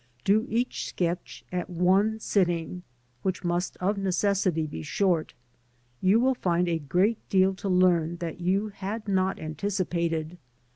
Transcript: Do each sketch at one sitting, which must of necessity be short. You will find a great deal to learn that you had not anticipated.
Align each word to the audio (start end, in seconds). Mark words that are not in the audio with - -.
Do 0.23 0.47
each 0.49 0.89
sketch 0.89 1.45
at 1.51 1.69
one 1.69 2.19
sitting, 2.19 2.81
which 3.21 3.43
must 3.43 3.77
of 3.77 3.99
necessity 3.99 4.65
be 4.65 4.81
short. 4.81 5.35
You 6.01 6.19
will 6.19 6.33
find 6.33 6.67
a 6.67 6.79
great 6.79 7.19
deal 7.29 7.53
to 7.53 7.69
learn 7.69 8.15
that 8.17 8.41
you 8.41 8.69
had 8.69 9.07
not 9.07 9.37
anticipated. 9.39 10.39